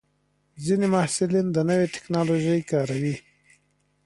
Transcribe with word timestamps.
ځینې 0.65 0.87
محصلین 0.95 1.47
د 1.51 1.57
نوې 1.69 1.87
ټکنالوژۍ 1.93 2.61
کاروي. 2.71 3.15